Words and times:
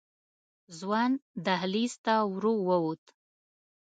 ځوان 0.77 1.11
دهلېز 1.45 1.93
ته 2.05 2.15
ورو 2.33 2.53
ووت. 2.67 3.03